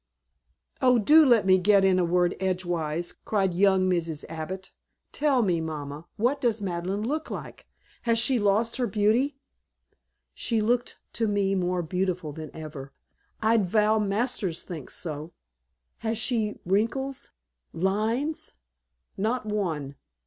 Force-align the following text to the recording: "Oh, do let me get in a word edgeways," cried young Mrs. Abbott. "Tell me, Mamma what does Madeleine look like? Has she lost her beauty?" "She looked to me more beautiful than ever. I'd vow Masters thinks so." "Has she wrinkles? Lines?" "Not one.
"Oh, 0.81 0.97
do 0.97 1.23
let 1.23 1.45
me 1.45 1.59
get 1.59 1.85
in 1.85 1.99
a 1.99 2.03
word 2.03 2.35
edgeways," 2.39 3.13
cried 3.23 3.53
young 3.53 3.87
Mrs. 3.87 4.25
Abbott. 4.29 4.71
"Tell 5.11 5.43
me, 5.43 5.61
Mamma 5.61 6.07
what 6.17 6.41
does 6.41 6.59
Madeleine 6.59 7.07
look 7.07 7.29
like? 7.29 7.67
Has 8.01 8.17
she 8.17 8.39
lost 8.39 8.77
her 8.77 8.87
beauty?" 8.87 9.37
"She 10.33 10.59
looked 10.59 10.97
to 11.13 11.27
me 11.27 11.53
more 11.53 11.83
beautiful 11.83 12.31
than 12.33 12.49
ever. 12.51 12.93
I'd 13.43 13.67
vow 13.67 13.99
Masters 13.99 14.63
thinks 14.63 14.95
so." 14.95 15.33
"Has 15.99 16.17
she 16.17 16.55
wrinkles? 16.65 17.33
Lines?" 17.71 18.53
"Not 19.17 19.45
one. 19.45 19.97